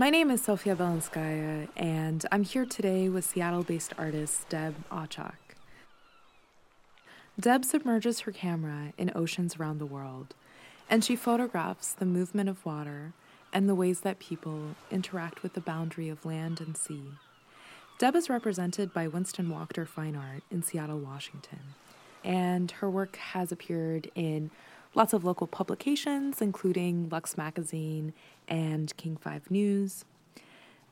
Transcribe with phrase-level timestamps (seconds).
[0.00, 5.34] My name is Sofya Belinskaya, and I'm here today with Seattle based artist Deb Achak.
[7.38, 10.34] Deb submerges her camera in oceans around the world,
[10.88, 13.12] and she photographs the movement of water
[13.52, 17.02] and the ways that people interact with the boundary of land and sea.
[17.98, 21.74] Deb is represented by Winston Wächter Fine Art in Seattle, Washington,
[22.24, 24.50] and her work has appeared in
[24.94, 28.12] lots of local publications, including Lux Magazine
[28.48, 30.04] and King 5 News.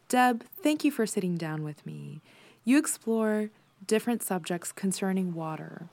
[0.09, 2.20] Deb, thank you for sitting down with me.
[2.65, 3.51] You explore
[3.87, 5.89] different subjects concerning water.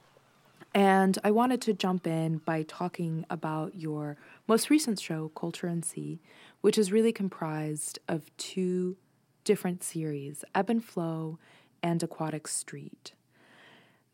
[0.74, 5.86] And I wanted to jump in by talking about your most recent show, Culture and
[5.86, 6.20] Sea,
[6.62, 8.98] which is really comprised of two
[9.46, 11.40] different series Ebb and Flow
[11.82, 13.14] and Aquatic Street.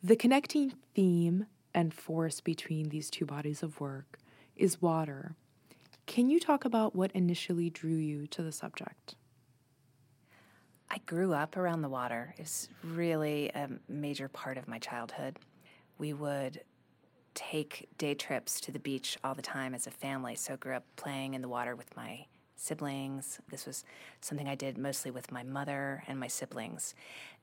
[0.04, 4.20] The connecting theme and force between these two bodies of work
[4.56, 5.36] is water.
[6.06, 9.16] Can you talk about what initially drew you to the subject?
[10.90, 12.34] I grew up around the water.
[12.38, 15.40] It's really a major part of my childhood.
[15.98, 16.62] We would
[17.34, 20.76] take day trips to the beach all the time as a family, so I grew
[20.76, 22.26] up playing in the water with my
[22.58, 23.40] siblings.
[23.50, 23.86] This was
[24.20, 26.94] something I did mostly with my mother and my siblings.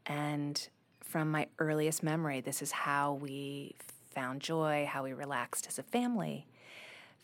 [0.05, 0.69] And
[1.03, 3.75] from my earliest memory, this is how we
[4.19, 6.45] found joy, how we relaxed as a family.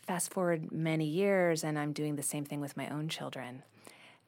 [0.07, 3.63] Fast forward many years, and I'm doing the same thing with my own children.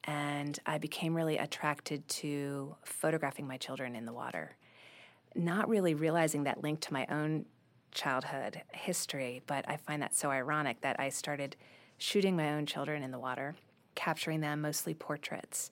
[0.04, 4.54] And I became really attracted to photographing my children in the water,
[5.34, 7.46] not really realizing that link to my own
[7.90, 11.56] childhood history, but I find that so ironic that I started
[11.96, 13.54] shooting my own children in the water,
[13.94, 15.70] capturing them, mostly portraits.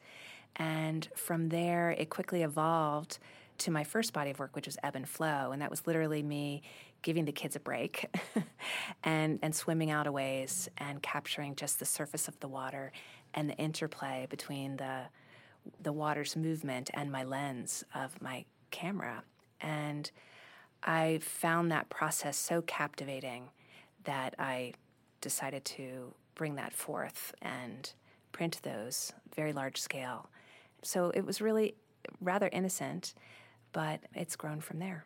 [0.57, 3.19] And from there, it quickly evolved
[3.59, 5.53] to my first body of work, which was Ebb and Flow.
[5.53, 6.63] And that was literally me
[7.03, 8.07] giving the kids a break
[9.05, 12.93] and, and swimming out a ways and capturing just the surface of the water
[13.35, 15.03] and the interplay between the,
[15.83, 19.23] the water's movement and my lens of my camera.
[19.61, 20.11] And
[20.83, 23.51] I found that process so captivating
[24.05, 24.75] that I
[25.21, 27.93] decided to bring that forth and
[28.33, 30.29] print those very large scale.
[30.83, 31.75] So it was really
[32.21, 33.15] rather innocent,
[33.77, 35.05] but it's grown from there.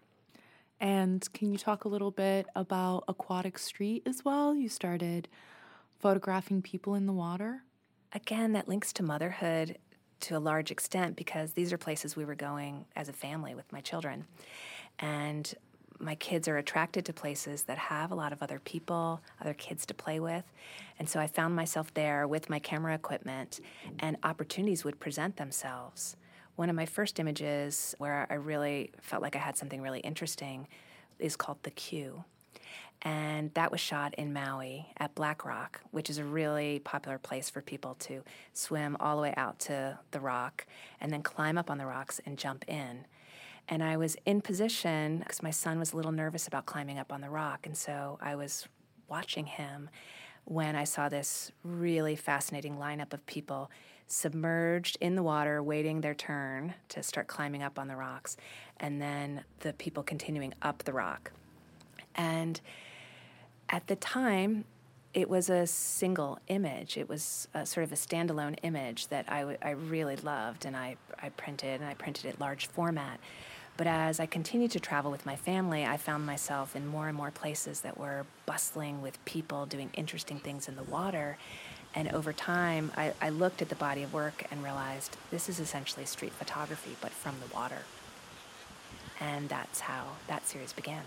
[0.78, 4.54] And can you talk a little bit about Aquatic Street as well?
[4.54, 5.26] You started
[5.98, 7.64] photographing people in the water.
[8.12, 9.76] Again, that links to motherhood
[10.20, 13.72] to a large extent because these are places we were going as a family with
[13.72, 14.25] my children.
[15.00, 15.53] And
[15.98, 19.84] my kids are attracted to places that have a lot of other people, other kids
[19.86, 20.44] to play with.
[20.97, 23.59] And so I found myself there with my camera equipment,
[23.98, 26.16] and opportunities would present themselves.
[26.60, 30.69] One of my first images where I really felt like I had something really interesting
[31.19, 32.25] is called The Q.
[33.00, 37.48] And that was shot in Maui at Black Rock, which is a really popular place
[37.48, 38.22] for people to
[38.53, 40.66] swim all the way out to the rock
[41.00, 43.06] and then climb up on the rocks and jump in.
[43.66, 47.10] And I was in position because my son was a little nervous about climbing up
[47.10, 47.60] on the rock.
[47.65, 48.69] And so I was
[49.09, 49.88] watching him
[50.44, 53.71] when I saw this really fascinating lineup of people
[54.10, 58.37] submerged in the water, waiting their turn to start climbing up on the rocks,
[58.78, 61.32] and then the people continuing up the rock.
[62.15, 62.60] And
[63.69, 64.65] at the time,
[65.15, 66.97] it was a single image.
[66.97, 70.97] It was sort of a standalone image that I, w- I really loved, and I,
[71.22, 73.21] I printed, and I printed it large format.
[73.77, 77.16] But as I continued to travel with my family, I found myself in more and
[77.16, 81.38] more places that were bustling with people doing interesting things in the water.
[81.95, 85.59] And over time, I, I looked at the body of work and realized this is
[85.59, 87.83] essentially street photography, but from the water.
[89.19, 91.03] And that's how that series began.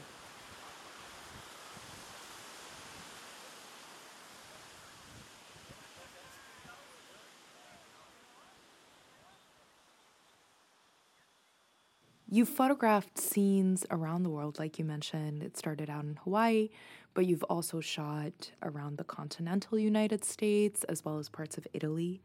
[12.33, 15.43] You've photographed scenes around the world, like you mentioned.
[15.43, 16.69] It started out in Hawaii,
[17.13, 22.23] but you've also shot around the continental United States as well as parts of Italy.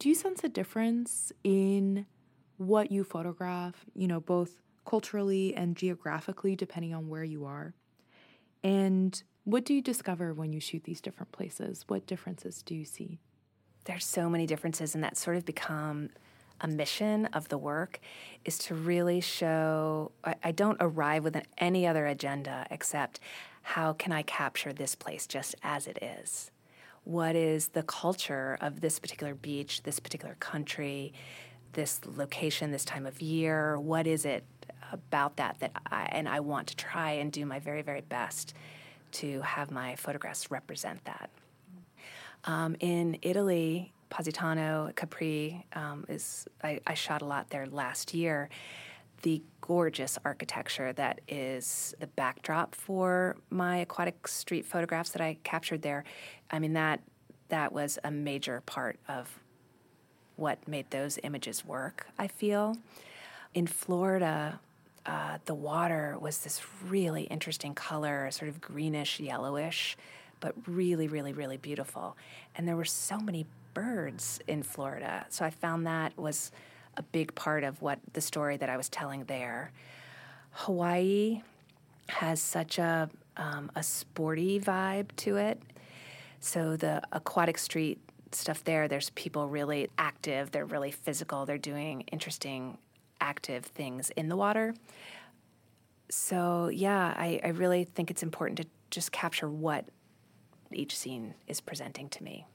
[0.00, 2.06] Do you sense a difference in
[2.56, 7.74] what you photograph, you know, both culturally and geographically, depending on where you are?
[8.64, 11.84] And what do you discover when you shoot these different places?
[11.86, 13.20] What differences do you see?
[13.84, 16.10] There's so many differences, and that sort of become
[16.60, 18.00] a mission of the work
[18.44, 23.20] is to really show I, I don't arrive with an, any other agenda except
[23.62, 26.50] how can I capture this place just as it is?
[27.04, 31.12] What is the culture of this particular beach, this particular country,
[31.72, 33.78] this location, this time of year?
[33.78, 34.44] What is it
[34.92, 38.54] about that that I and I want to try and do my very very best
[39.12, 41.30] to have my photographs represent that.
[42.44, 48.48] Um, in Italy, Positano, Capri um, is I, I shot a lot there last year.
[49.22, 55.82] The gorgeous architecture that is the backdrop for my aquatic street photographs that I captured
[55.82, 56.04] there.
[56.50, 57.00] I mean that
[57.48, 59.38] that was a major part of
[60.36, 62.06] what made those images work.
[62.18, 62.76] I feel
[63.54, 64.60] in Florida,
[65.06, 69.96] uh, the water was this really interesting color, sort of greenish yellowish,
[70.40, 72.16] but really, really, really beautiful.
[72.56, 75.26] And there were so many birds in Florida.
[75.28, 76.50] So I found that was
[76.96, 79.72] a big part of what the story that I was telling there.
[80.50, 81.42] Hawaii
[82.08, 85.60] has such a um, a sporty vibe to it.
[86.38, 87.98] So the aquatic street
[88.30, 90.50] stuff there, there's people really active.
[90.50, 91.46] They're really physical.
[91.46, 92.78] They're doing interesting,
[93.20, 94.74] active things in the water.
[96.10, 99.86] So yeah, I, I really think it's important to just capture what
[100.70, 102.46] each scene is presenting to me.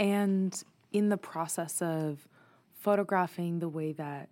[0.00, 0.60] And
[0.92, 2.26] in the process of
[2.72, 4.30] photographing the way that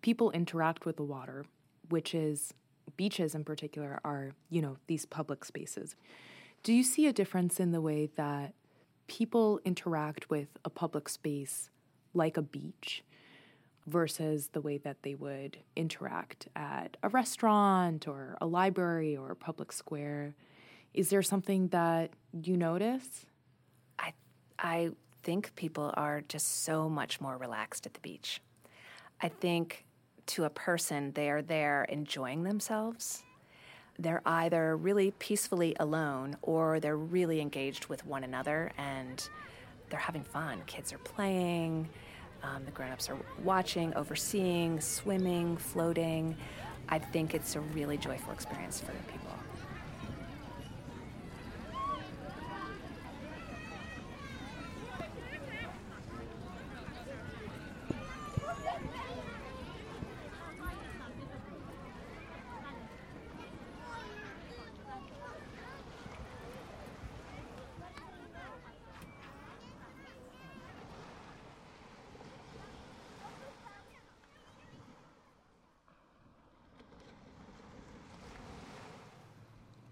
[0.00, 1.44] people interact with the water,
[1.90, 2.54] which is
[2.96, 5.94] beaches in particular are, you know, these public spaces.
[6.62, 8.54] Do you see a difference in the way that
[9.06, 11.68] people interact with a public space
[12.14, 13.04] like a beach
[13.86, 19.36] versus the way that they would interact at a restaurant or a library or a
[19.36, 20.34] public square?
[20.94, 23.26] Is there something that you notice?
[24.58, 24.90] I
[25.22, 28.40] think people are just so much more relaxed at the beach.
[29.20, 29.84] I think
[30.26, 33.22] to a person, they are there enjoying themselves.
[33.98, 39.26] They're either really peacefully alone or they're really engaged with one another and
[39.88, 40.62] they're having fun.
[40.66, 41.88] Kids are playing,
[42.42, 46.36] um, the grown ups are watching, overseeing, swimming, floating.
[46.88, 49.23] I think it's a really joyful experience for people.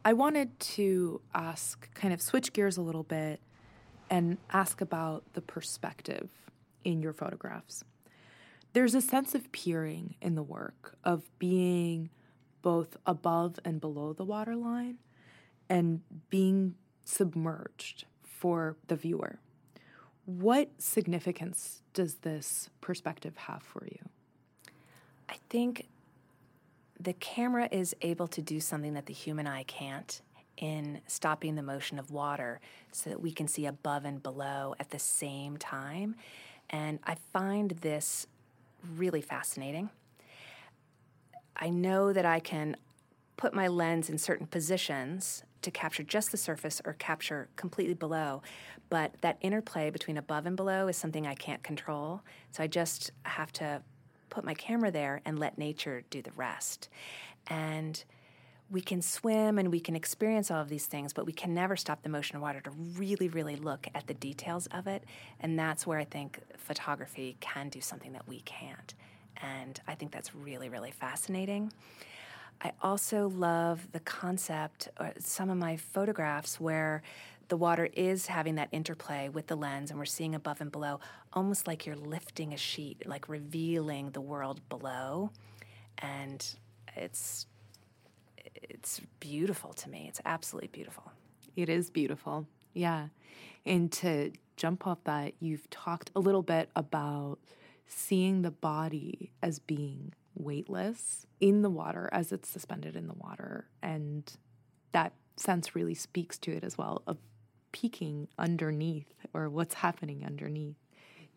[0.05, 3.41] I wanted to ask, kind of switch gears a little bit
[4.11, 6.29] and ask about the perspective
[6.85, 7.85] in your photographs.
[8.73, 12.11] There's a sense of peering in the work, of being
[12.63, 14.99] both above and below the waterline
[15.69, 16.01] and
[16.31, 19.39] being submerged for the viewer.
[20.25, 24.09] What significance does this perspective have for you?
[25.29, 25.87] I think
[27.03, 30.23] the camera is able to do something that the human eye can't
[30.57, 32.61] in stopping the motion of water
[32.93, 36.15] so that we can see above and below at the same time.
[36.71, 38.27] And I find this
[38.97, 39.91] really fascinating.
[41.57, 42.77] I know that I can
[43.37, 48.43] put my lens in certain positions to capture just the surface or capture completely below,
[48.91, 52.23] but that interplay between above and below is something I can't control.
[52.51, 53.83] So I just have to
[54.33, 56.89] put my camera there and let nature do the rest.
[57.49, 58.03] And
[58.71, 61.77] we can swim and we can experience all of these things, but we can never
[61.77, 65.05] stop the motion of water to really, really look at the details of it.
[65.41, 68.95] And that's where I think photography can do something that we can't.
[69.43, 71.71] And I think that's really, really fascinating.
[72.63, 77.03] I also love the concept, uh, some of my photographs where
[77.49, 81.01] the water is having that interplay with the lens and we're seeing above and below,
[81.33, 85.31] almost like you're lifting a sheet, like revealing the world below.
[85.99, 86.45] And
[86.97, 87.47] it's
[88.55, 90.07] it's beautiful to me.
[90.09, 91.13] It's absolutely beautiful.
[91.57, 92.47] It is beautiful.
[92.75, 93.09] Yeah.
[93.65, 97.39] And to jump off that, you've talked a little bit about
[97.87, 103.67] seeing the body as being weightless in the water as it's suspended in the water.
[103.83, 104.31] And
[104.93, 107.19] that sense really speaks to it as well of
[107.73, 110.77] peeking underneath or what's happening underneath.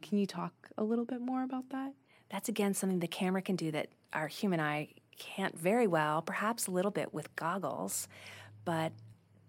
[0.02, 1.94] Can you talk a little bit more about that?
[2.30, 6.68] That's again something the camera can do that our human eye can't very well, perhaps
[6.68, 8.08] a little bit with goggles.
[8.66, 8.92] But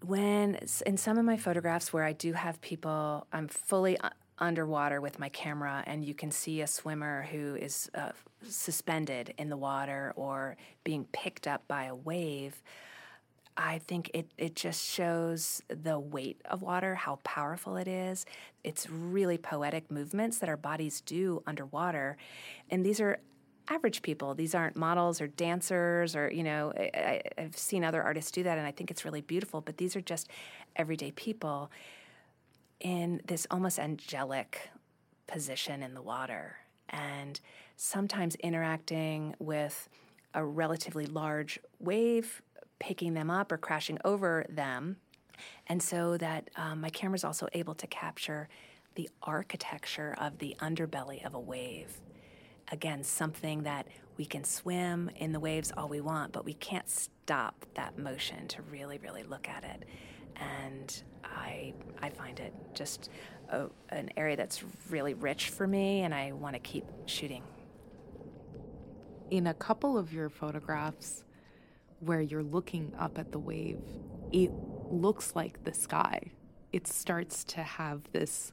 [0.05, 3.97] when in some of my photographs where I do have people, I'm fully
[4.38, 8.11] underwater with my camera, and you can see a swimmer who is uh,
[8.47, 12.62] suspended in the water or being picked up by a wave.
[13.56, 18.26] I think it, it just shows the weight of water, how powerful it is.
[18.64, 22.16] It's really poetic movements that our bodies do underwater.
[22.70, 23.18] And these are
[23.68, 24.34] average people.
[24.34, 28.58] These aren't models or dancers or, you know, I, have seen other artists do that
[28.58, 30.28] and I think it's really beautiful, but these are just
[30.76, 31.70] everyday people.
[32.80, 34.70] in this almost angelic
[35.26, 36.56] position in the water
[36.90, 37.40] and
[37.76, 39.88] sometimes interacting with
[40.34, 42.42] a relatively large wave,
[42.78, 44.97] picking them up or crashing over them.
[45.66, 48.49] And so that um, my camera is also able to capture
[48.95, 52.00] the architecture of the underbelly of a wave.
[52.73, 56.88] Again, something that we can swim in the waves all we want, but we can't
[56.88, 59.85] stop that motion to really, really look at it.
[60.37, 63.11] And I, I find it just
[63.50, 67.42] a, an area that's really rich for me, and I want to keep shooting.
[69.30, 71.25] In a couple of your photographs
[72.00, 73.80] where you're looking up at the wave,
[74.32, 74.50] it
[74.90, 76.32] looks like the sky.
[76.72, 78.52] It starts to have this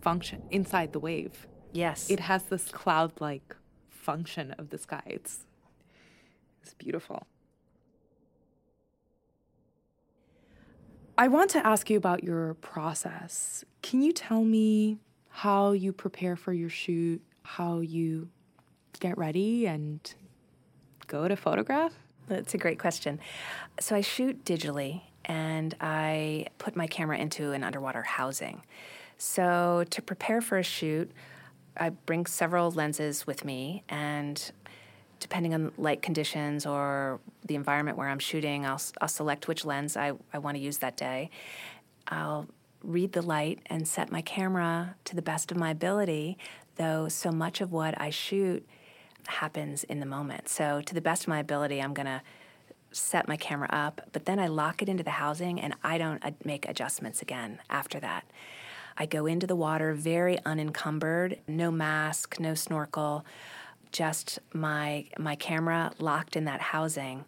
[0.00, 1.46] function inside the wave.
[1.72, 2.10] Yes.
[2.10, 3.56] It has this cloud like
[3.90, 5.02] function of the sky.
[5.06, 5.46] It's,
[6.62, 7.26] it's beautiful.
[11.18, 13.64] I want to ask you about your process.
[13.82, 18.28] Can you tell me how you prepare for your shoot, how you
[19.00, 20.14] get ready and
[21.08, 21.92] go to photograph?
[22.28, 23.20] That's a great question.
[23.80, 28.62] So I shoot digitally and I put my camera into an underwater housing.
[29.16, 31.10] So to prepare for a shoot,
[31.76, 34.50] I bring several lenses with me and
[35.20, 39.96] depending on light conditions or the environment where I'm shooting, I'll, I'll select which lens
[39.96, 41.30] I, I want to use that day.
[42.06, 42.46] I'll
[42.82, 46.38] read the light and set my camera to the best of my ability,
[46.76, 48.66] though so much of what I shoot
[49.28, 50.48] happens in the moment.
[50.48, 52.22] So, to the best of my ability, I'm going to
[52.90, 56.22] set my camera up, but then I lock it into the housing and I don't
[56.44, 58.24] make adjustments again after that.
[58.96, 63.24] I go into the water very unencumbered, no mask, no snorkel
[63.92, 67.24] just my my camera locked in that housing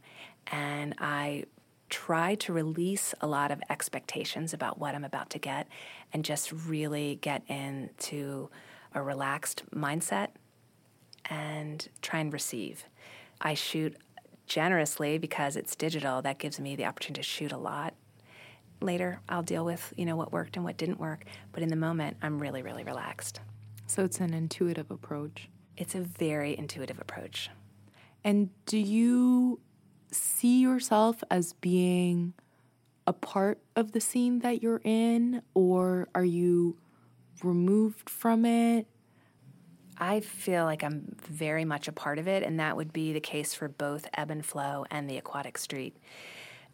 [0.49, 1.45] and I
[1.89, 5.67] try to release a lot of expectations about what I'm about to get
[6.13, 8.49] and just really get into
[8.95, 10.29] a relaxed mindset
[11.27, 12.85] and try and receive.
[13.41, 13.97] I shoot
[14.47, 16.23] generously because it's digital.
[16.23, 17.95] That gives me the opportunity to shoot a lot.
[18.81, 21.77] Later, I'll deal with, you know, what worked and what didn't work, but in the
[21.77, 23.41] moment, I'm really really relaxed.
[23.87, 25.49] So it's an intuitive approach.
[25.77, 27.51] It's a very intuitive approach.
[28.25, 29.61] And do you
[30.13, 32.35] see yourself as being
[33.07, 36.77] a part of the scene that you're in, or are you
[37.43, 38.87] removed from it?
[40.01, 43.21] I feel like I'm very much a part of it, and that would be the
[43.21, 45.95] case for both Ebb and Flow and the Aquatic Street.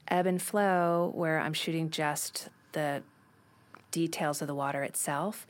[0.07, 3.03] Ebb and Flow, where I'm shooting just the
[3.91, 5.45] details of the water itself,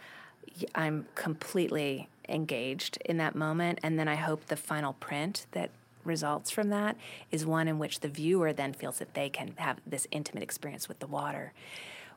[0.75, 3.79] I'm completely engaged in that moment.
[3.83, 5.71] And then I hope the final print that
[6.03, 6.97] results from that
[7.31, 10.89] is one in which the viewer then feels that they can have this intimate experience
[10.89, 11.53] with the water.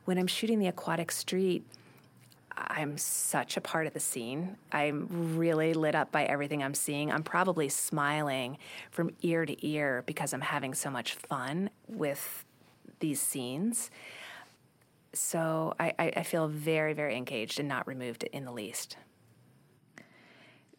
[0.06, 1.64] When I'm shooting the aquatic street,
[2.68, 4.56] I'm such a part of the scene.
[4.72, 7.10] I'm really lit up by everything I'm seeing.
[7.10, 8.58] I'm probably smiling
[8.90, 12.44] from ear to ear because I'm having so much fun with
[13.00, 13.90] these scenes.
[15.12, 18.96] So I, I feel very, very engaged and not removed in the least.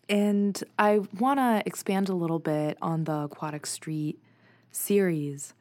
[0.08, 4.20] And I want to expand a little bit on the Aquatic Street
[4.72, 5.54] series.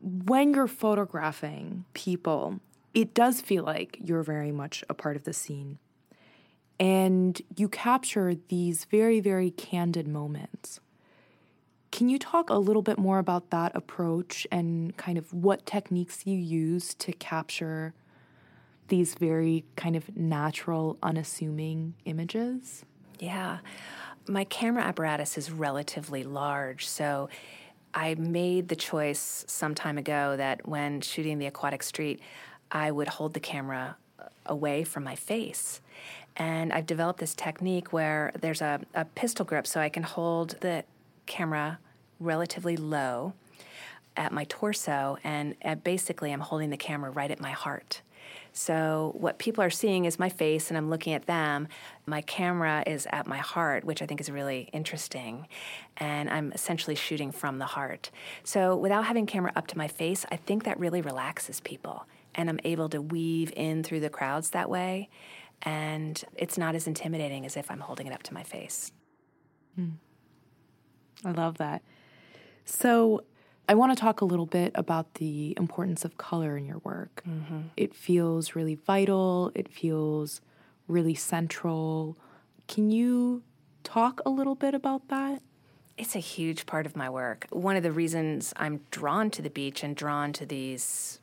[0.00, 2.60] When you're photographing people,
[2.98, 5.78] it does feel like you're very much a part of the scene.
[6.80, 10.80] And you capture these very, very candid moments.
[11.92, 16.26] Can you talk a little bit more about that approach and kind of what techniques
[16.26, 17.94] you use to capture
[18.88, 22.84] these very kind of natural, unassuming images?
[23.20, 23.58] Yeah.
[24.26, 27.28] My camera apparatus is relatively large, so
[27.94, 32.20] I made the choice some time ago that when shooting the aquatic street,
[32.70, 33.96] I would hold the camera
[34.46, 35.80] away from my face.
[36.36, 40.56] And I've developed this technique where there's a, a pistol grip so I can hold
[40.60, 40.84] the
[41.26, 41.78] camera
[42.20, 43.34] relatively low
[44.16, 48.02] at my torso, and uh, basically, I'm holding the camera right at my heart.
[48.52, 51.68] So, what people are seeing is my face, and I'm looking at them.
[52.06, 55.46] My camera is at my heart, which I think is really interesting.
[55.96, 58.10] And I'm essentially shooting from the heart.
[58.42, 62.06] So, without having camera up to my face, I think that really relaxes people.
[62.38, 65.10] And I'm able to weave in through the crowds that way.
[65.60, 68.92] And it's not as intimidating as if I'm holding it up to my face.
[69.74, 69.90] Hmm.
[71.24, 71.82] I love that.
[72.64, 73.24] So,
[73.68, 77.22] I want to talk a little bit about the importance of color in your work.
[77.28, 77.60] Mm-hmm.
[77.76, 80.40] It feels really vital, it feels
[80.86, 82.16] really central.
[82.66, 83.42] Can you
[83.84, 85.42] talk a little bit about that?
[85.98, 87.46] It's a huge part of my work.
[87.50, 91.20] One of the reasons I'm drawn to the beach and drawn to these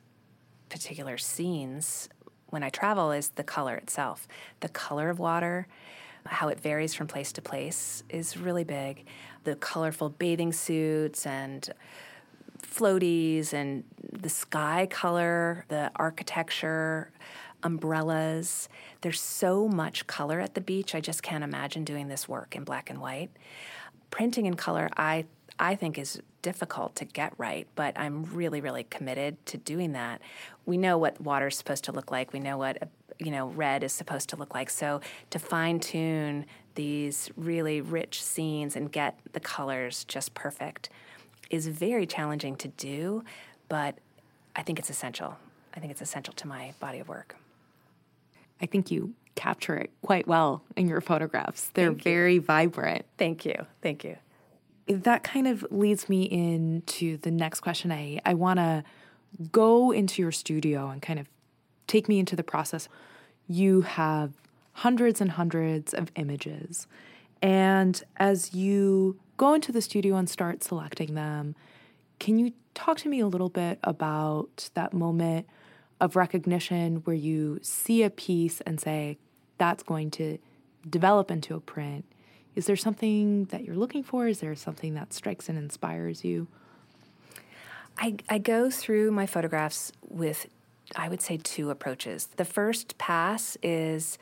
[0.68, 2.08] particular scenes
[2.48, 4.28] when I travel is the color itself.
[4.60, 5.66] The color of water,
[6.24, 9.04] how it varies from place to place, is really big.
[9.44, 11.68] The colorful bathing suits and
[12.62, 17.10] floaties and the sky color, the architecture,
[17.62, 18.68] umbrellas.
[19.00, 20.94] There's so much color at the beach.
[20.94, 23.30] I just can't imagine doing this work in black and white.
[24.10, 25.26] Printing in color, I
[25.58, 30.20] I think is difficult to get right, but I'm really, really committed to doing that.
[30.64, 32.32] We know what water is supposed to look like.
[32.32, 32.86] We know what uh,
[33.18, 34.70] you know red is supposed to look like.
[34.70, 40.90] So to fine tune these really rich scenes and get the colors just perfect
[41.50, 43.24] is very challenging to do,
[43.68, 43.98] but
[44.54, 45.36] I think it's essential.
[45.74, 47.36] I think it's essential to my body of work.
[48.60, 51.70] I think you capture it quite well in your photographs.
[51.74, 53.04] They're very vibrant.
[53.18, 53.66] Thank you.
[53.82, 54.16] Thank you.
[54.88, 57.90] That kind of leads me into the next question.
[57.90, 58.84] I, I want to
[59.50, 61.28] go into your studio and kind of
[61.86, 62.88] take me into the process.
[63.48, 64.32] You have
[64.72, 66.86] hundreds and hundreds of images.
[67.42, 71.54] And as you go into the studio and start selecting them,
[72.18, 75.46] can you talk to me a little bit about that moment
[76.00, 79.18] of recognition where you see a piece and say,
[79.58, 80.38] that's going to
[80.88, 82.04] develop into a print?
[82.56, 84.26] Is there something that you're looking for?
[84.26, 86.48] Is there something that strikes and inspires you?
[87.98, 90.46] I, I go through my photographs with,
[90.96, 92.26] I would say, two approaches.
[92.36, 94.18] The first pass is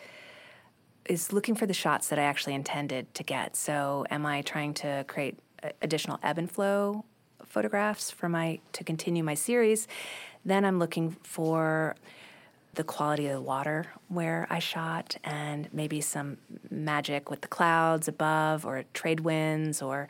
[1.07, 3.57] is looking for the shots that I actually intended to get.
[3.57, 5.39] So, am I trying to create
[5.83, 7.05] additional ebb and flow
[7.45, 9.87] photographs for my to continue my series?
[10.47, 11.95] Then I'm looking for
[12.75, 16.39] the quality of the water where I shot and maybe some
[16.71, 20.09] magic with the clouds above or trade winds or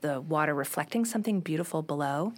[0.00, 2.32] the water reflecting something beautiful below.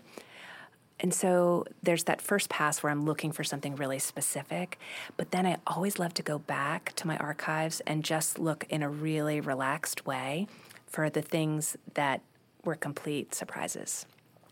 [1.00, 4.78] And so there's that first pass where I'm looking for something really specific,
[5.16, 8.82] but then I always love to go back to my archives and just look in
[8.82, 10.46] a really relaxed way
[10.86, 12.20] for the things that
[12.64, 14.06] were complete surprises.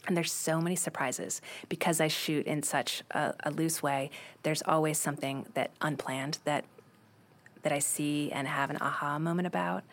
[0.06, 4.10] And there's so many surprises because I shoot in such a, a, loose way.
[4.42, 6.64] There's always something that unplanned that
[7.62, 9.84] that I see and have an aha moment about.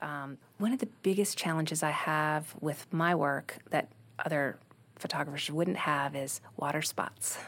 [0.00, 3.88] Um, one of the biggest challenges I have with my work that
[4.24, 4.58] other
[4.96, 7.38] photographers wouldn't have is water spots.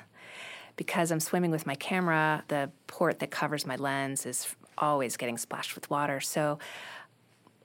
[0.77, 5.39] Because I'm swimming with my camera, the port that covers my lens is always getting
[5.39, 6.19] splashed with water.
[6.21, 6.59] So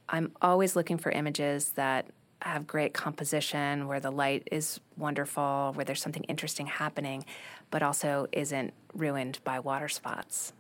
[0.10, 2.08] I'm always looking for images that
[2.42, 7.26] have great composition, where the light is wonderful, where there's something interesting happening,
[7.72, 10.54] but also isn't ruined by water spots.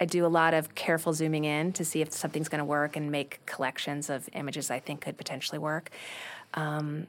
[0.00, 2.96] I do a lot of careful zooming in to see if something's going to work
[2.96, 5.90] and make collections of images I think could potentially work.
[6.54, 7.06] Um,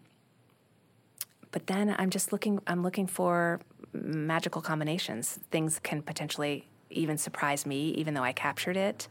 [1.51, 2.59] but then I'm just looking.
[2.67, 3.59] I'm looking for
[3.93, 5.39] magical combinations.
[5.51, 9.07] Things can potentially even surprise me, even though I captured it.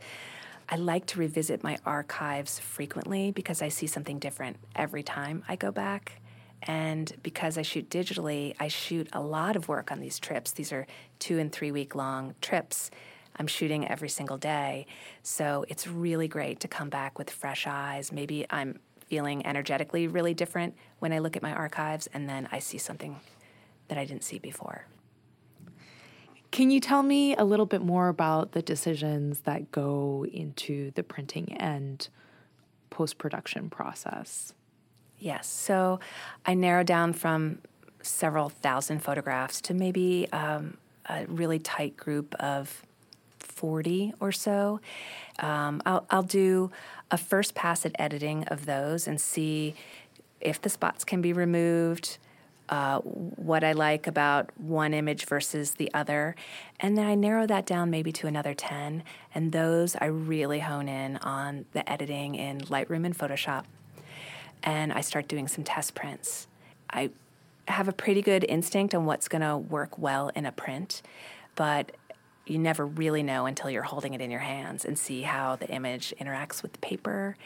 [0.72, 5.56] I like to revisit my archives frequently because I see something different every time I
[5.56, 6.20] go back.
[6.62, 10.52] And because I shoot digitally, I shoot a lot of work on these trips.
[10.52, 10.87] These are
[11.18, 12.92] two and three week long trips.
[13.37, 14.87] I'm shooting every single day.
[15.24, 18.12] So it's really great to come back with fresh eyes.
[18.12, 22.61] Maybe I'm feeling energetically really different when I look at my archives, and then I
[22.61, 23.18] see something
[23.88, 24.87] that I didn't see before.
[26.51, 31.03] Can you tell me a little bit more about the decisions that go into the
[31.03, 32.09] printing and
[32.91, 34.53] post production process?
[35.19, 35.47] Yes.
[35.47, 36.01] So
[36.45, 37.59] I narrow down from
[38.03, 40.77] several thousand photographs to maybe um,
[41.09, 42.83] a really tight group of
[43.39, 44.81] 40 or so.
[45.39, 46.71] Um, I'll, I'll do
[47.11, 49.75] a first pass at editing of those and see
[50.41, 52.19] if the spots can be removed
[52.70, 56.37] uh, what I like about one image versus the other.
[56.78, 59.02] And then I narrow that down maybe to another 10.
[59.35, 63.64] And those I really hone in on the editing in Lightroom and Photoshop.
[64.62, 66.46] And I start doing some test prints.
[66.90, 67.11] I
[67.66, 71.02] have a pretty good instinct on what's going to work well in a print,
[71.56, 71.92] but
[72.46, 75.68] you never really know until you're holding it in your hands and see how the
[75.68, 77.37] image interacts with the paper.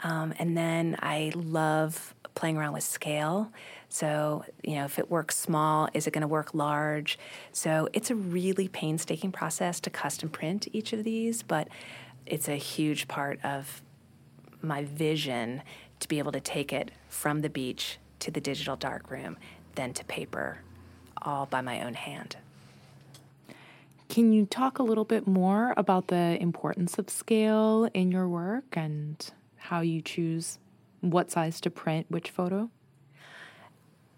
[0.00, 3.50] Um, and then I love playing around with scale.
[3.88, 7.18] So, you know, if it works small, is it going to work large?
[7.52, 11.68] So, it's a really painstaking process to custom print each of these, but
[12.26, 13.82] it's a huge part of
[14.60, 15.62] my vision
[16.00, 19.36] to be able to take it from the beach to the digital darkroom,
[19.74, 20.58] then to paper,
[21.22, 22.36] all by my own hand.
[24.08, 28.64] Can you talk a little bit more about the importance of scale in your work
[28.72, 30.58] and how you choose
[31.00, 32.70] what size to print which photo?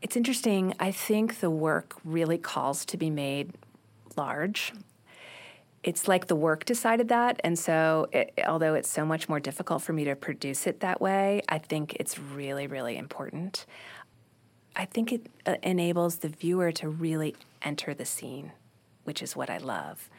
[0.02, 0.74] It's interesting.
[0.80, 3.52] I think the work really calls to be made
[4.16, 4.72] large.
[5.82, 7.40] it's like the work decided that.
[7.42, 11.00] And so, it, although it's so much more difficult for me to produce it that
[11.00, 13.64] way, I think it's really, really important.
[14.76, 18.52] I think it uh, enables the viewer to really enter the scene,
[19.04, 20.10] which is what I love.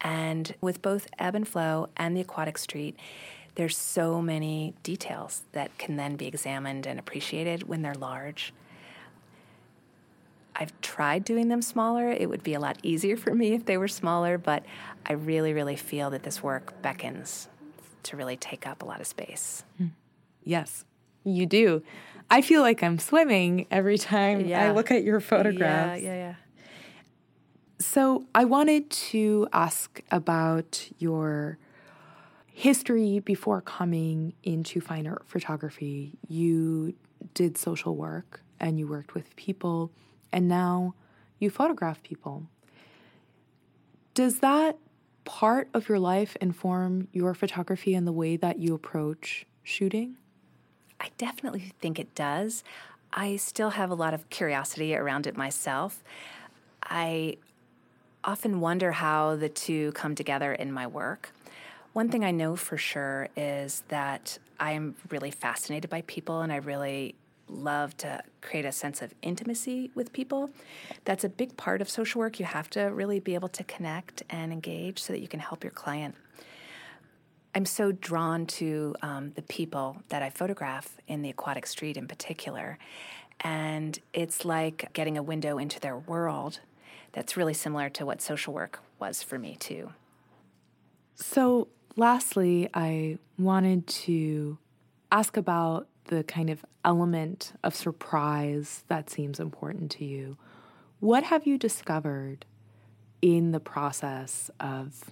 [0.00, 2.96] And with both Ebb and Flow and the Aquatic Street,
[3.54, 8.52] there's so many details that can then be examined and appreciated when they're large.
[10.58, 12.10] I've tried doing them smaller.
[12.10, 14.64] It would be a lot easier for me if they were smaller, but
[15.06, 17.48] I really, really feel that this work beckons
[18.04, 19.64] to really take up a lot of space.
[20.42, 20.84] Yes,
[21.24, 21.82] you do.
[22.30, 24.64] I feel like I'm swimming every time yeah.
[24.64, 26.02] I look at your photographs.
[26.02, 26.34] Yeah, yeah, yeah.
[27.78, 31.58] So I wanted to ask about your
[32.46, 36.18] history before coming into fine art photography.
[36.26, 36.94] You
[37.34, 39.92] did social work and you worked with people
[40.32, 40.94] and now
[41.38, 42.44] you photograph people.
[44.14, 44.78] Does that
[45.24, 50.16] part of your life inform your photography and the way that you approach shooting?
[51.00, 52.64] I definitely think it does.
[53.12, 56.02] I still have a lot of curiosity around it myself.
[56.82, 57.36] I
[58.24, 61.32] often wonder how the two come together in my work.
[61.92, 66.56] One thing I know for sure is that I'm really fascinated by people and I
[66.56, 67.14] really
[67.50, 70.50] love to create a sense of intimacy with people.
[71.04, 72.38] That's a big part of social work.
[72.38, 75.64] You have to really be able to connect and engage so that you can help
[75.64, 76.14] your client.
[77.54, 82.06] I'm so drawn to um, the people that I photograph in the aquatic street in
[82.06, 82.78] particular.
[83.40, 86.60] And it's like getting a window into their world
[87.12, 89.92] that's really similar to what social work was for me, too.
[91.14, 94.58] So, lastly, I wanted to
[95.10, 100.36] ask about the kind of element of surprise that seems important to you.
[101.00, 102.44] What have you discovered
[103.22, 105.04] in the process of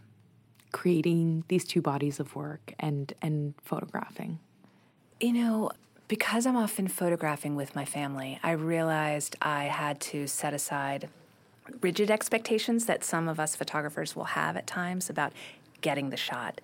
[0.73, 4.39] creating these two bodies of work and and photographing?
[5.21, 5.71] You know,
[6.09, 11.09] because I'm often photographing with my family, I realized I had to set aside
[11.81, 15.33] rigid expectations that some of us photographers will have at times about
[15.81, 16.61] getting the shot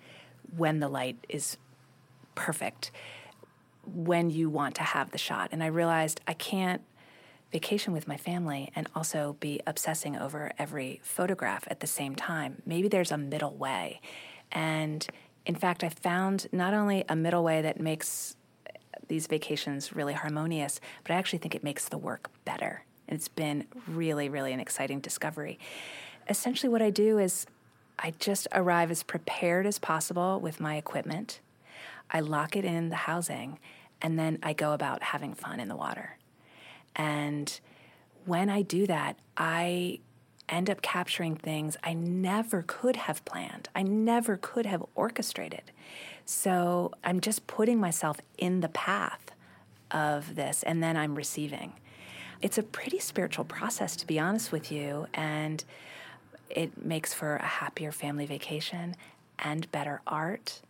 [0.55, 1.57] when the light is
[2.35, 2.91] perfect
[3.85, 5.49] when you want to have the shot.
[5.51, 6.81] And I realized I can't
[7.51, 12.61] vacation with my family and also be obsessing over every photograph at the same time.
[12.65, 14.01] Maybe there's a middle way.
[14.51, 15.05] And
[15.45, 18.35] in fact, I found not only a middle way that makes
[19.07, 22.85] these vacations really harmonious, but I actually think it makes the work better.
[23.07, 25.59] It's been really, really an exciting discovery.
[26.27, 27.45] Essentially, what I do is
[27.99, 31.39] I just arrive as prepared as possible with my equipment.
[32.13, 33.59] I lock it in the housing,
[34.01, 36.17] and then I go about having fun in the water.
[36.95, 37.59] And
[38.25, 39.99] when I do that, I
[40.47, 45.71] end up capturing things I never could have planned, I never could have orchestrated.
[46.25, 49.31] So I'm just putting myself in the path
[49.91, 51.73] of this, and then I'm receiving.
[52.41, 55.63] It's a pretty spiritual process, to be honest with you, and
[56.49, 58.95] it makes for a happier family vacation
[59.39, 60.61] and better art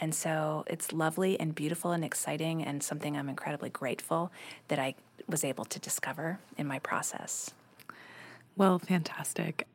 [0.00, 4.32] and so it's lovely and beautiful and exciting and something I'm incredibly grateful
[4.68, 4.94] that I
[5.28, 7.50] was able to discover in my process.
[8.56, 9.66] Well, fantastic.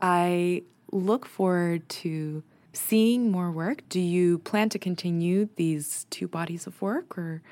[0.00, 2.42] I look forward to
[2.72, 3.82] seeing more work.
[3.88, 7.42] Do you plan to continue these two bodies of work or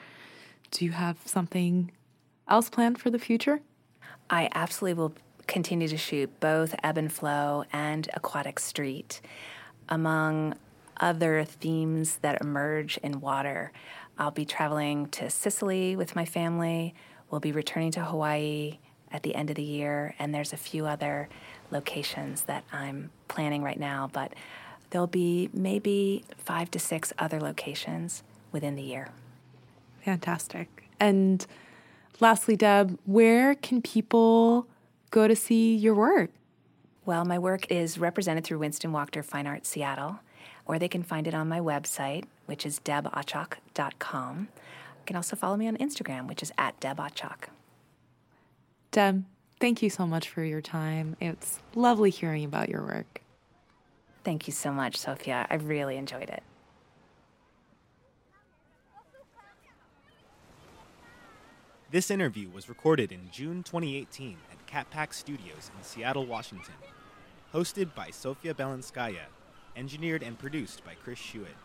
[0.71, 1.93] do you have something
[2.49, 3.61] else planned for the future?
[4.31, 5.15] I absolutely will
[5.47, 9.21] continue to shoot both Ebb and Flow and Aquatic Street.
[9.89, 10.55] Among
[10.99, 13.73] other themes that emerge in water.
[14.19, 16.95] I'll be traveling to Sicily with my family.
[17.31, 18.79] We'll be returning to Hawaii
[19.11, 21.29] at the end of the year, and there's a few other
[21.71, 24.33] locations that I'm planning right now, but
[24.91, 29.09] there'll be maybe five to six other locations within the year.
[30.05, 30.89] Fantastic.
[31.01, 31.47] And
[32.21, 34.67] lastly, Deb, where can people
[35.11, 36.31] go to see your work?
[37.05, 40.21] Well, my work is represented through Winston Wächter Fine Arts Seattle
[40.67, 44.49] or they can find it on my website, which is debachak.com.
[44.51, 47.49] You can also follow me on Instagram, which is at debachok.
[48.93, 49.25] Deb,
[49.59, 51.17] thank you so much for your time.
[51.21, 53.23] It's lovely hearing about your work.
[54.25, 55.47] Thank you so much, Sofya.
[55.51, 56.43] I really enjoyed it.
[61.91, 66.75] This interview was recorded in June 2018 at Cat Pack Studios in Seattle, Washington.
[67.53, 69.27] Hosted by Sofya Belinskaya
[69.77, 71.57] engineered and produced by Chris Schuett.